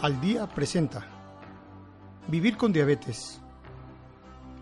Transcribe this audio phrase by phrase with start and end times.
[0.00, 1.04] Al Día presenta
[2.28, 3.40] Vivir con Diabetes,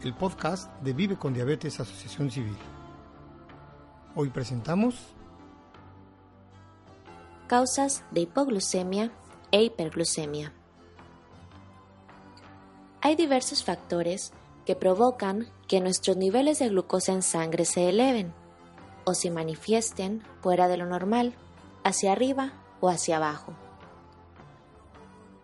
[0.03, 2.57] el podcast de Vive con Diabetes Asociación Civil.
[4.15, 4.95] Hoy presentamos
[7.49, 9.13] Causas de hipoglucemia
[9.51, 10.55] e hiperglucemia.
[13.03, 14.33] Hay diversos factores
[14.65, 18.33] que provocan que nuestros niveles de glucosa en sangre se eleven
[19.05, 21.35] o se manifiesten fuera de lo normal,
[21.85, 23.53] hacia arriba o hacia abajo.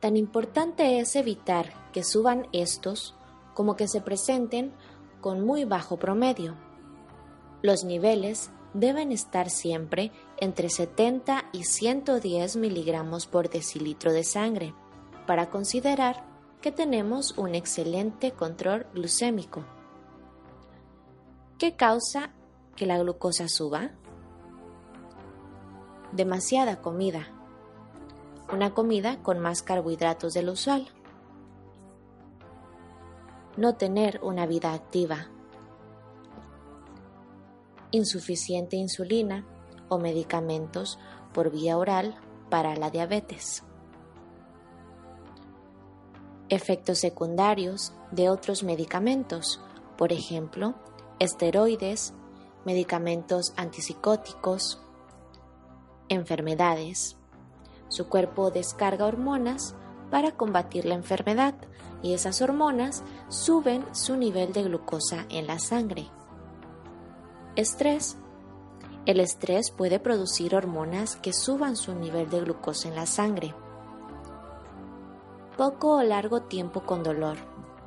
[0.02, 3.14] Tan importante es evitar que suban estos
[3.54, 4.72] como que se presenten
[5.20, 6.56] con muy bajo promedio.
[7.62, 14.74] Los niveles deben estar siempre entre 70 y 110 miligramos por decilitro de sangre
[15.28, 16.24] para considerar
[16.60, 19.64] que tenemos un excelente control glucémico.
[21.58, 22.32] ¿Qué causa
[22.74, 23.92] que la glucosa suba?
[26.10, 27.28] Demasiada comida
[28.52, 30.86] una comida con más carbohidratos de lo usual.
[33.56, 35.28] No tener una vida activa.
[37.90, 39.46] Insuficiente insulina
[39.88, 40.98] o medicamentos
[41.32, 42.14] por vía oral
[42.50, 43.64] para la diabetes.
[46.50, 49.62] Efectos secundarios de otros medicamentos,
[49.96, 50.74] por ejemplo,
[51.18, 52.12] esteroides,
[52.66, 54.82] medicamentos antipsicóticos,
[56.10, 57.16] enfermedades,
[57.92, 59.74] su cuerpo descarga hormonas
[60.10, 61.54] para combatir la enfermedad
[62.00, 66.06] y esas hormonas suben su nivel de glucosa en la sangre.
[67.54, 68.16] Estrés.
[69.04, 73.54] El estrés puede producir hormonas que suban su nivel de glucosa en la sangre.
[75.58, 77.36] Poco o largo tiempo con dolor,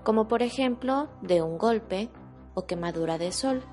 [0.03, 2.11] como por ejemplo de un golpe
[2.53, 3.63] o quemadura de sol.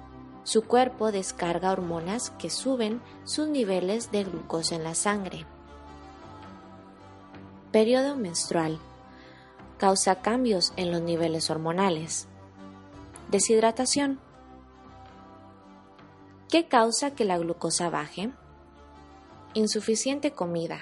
[0.44, 5.46] Su cuerpo descarga hormonas que suben sus niveles de glucosa en la sangre.
[7.72, 8.78] Periodo menstrual.
[9.78, 12.28] Causa cambios en los niveles hormonales.
[13.30, 14.20] Deshidratación.
[16.50, 18.30] ¿Qué causa que la glucosa baje?
[19.54, 20.80] Insuficiente comida.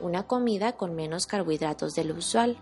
[0.00, 2.56] Una comida con menos carbohidratos de lo usual.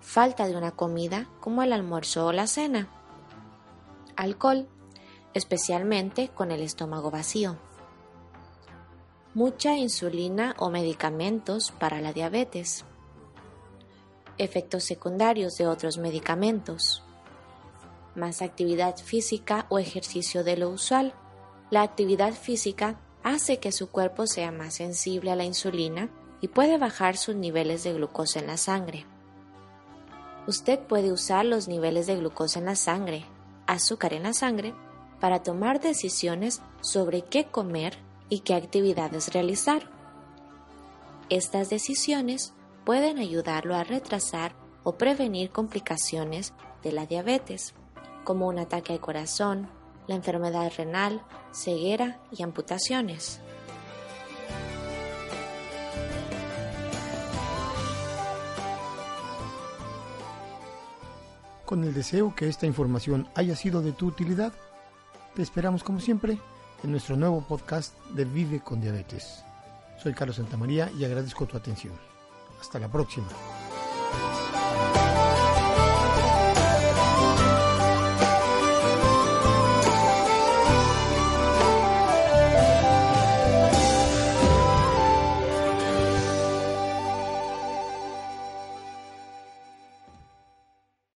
[0.00, 2.88] Falta de una comida como el almuerzo o la cena.
[4.16, 4.68] Alcohol,
[5.32, 7.56] especialmente con el estómago vacío
[9.34, 12.84] mucha insulina o medicamentos para la diabetes,
[14.38, 17.02] efectos secundarios de otros medicamentos,
[18.14, 21.14] más actividad física o ejercicio de lo usual.
[21.70, 26.08] La actividad física hace que su cuerpo sea más sensible a la insulina
[26.40, 29.06] y puede bajar sus niveles de glucosa en la sangre.
[30.46, 33.26] Usted puede usar los niveles de glucosa en la sangre,
[33.66, 34.74] azúcar en la sangre,
[35.20, 39.90] para tomar decisiones sobre qué comer y qué actividades realizar.
[41.30, 47.74] Estas decisiones pueden ayudarlo a retrasar o prevenir complicaciones de la diabetes,
[48.24, 49.68] como un ataque al corazón,
[50.06, 51.22] la enfermedad renal,
[51.52, 53.40] ceguera y amputaciones.
[61.66, 64.54] Con el deseo que esta información haya sido de tu utilidad,
[65.34, 66.38] te esperamos como siempre
[66.82, 69.42] en nuestro nuevo podcast de Vive con Diabetes.
[70.02, 71.94] Soy Carlos Santamaría y agradezco tu atención.
[72.60, 73.28] Hasta la próxima.